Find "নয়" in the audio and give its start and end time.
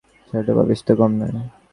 1.19-1.33